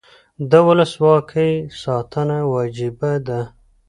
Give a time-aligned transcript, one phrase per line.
[0.49, 1.53] د ولسواکۍ
[1.83, 3.41] ساتنه وجیبه ده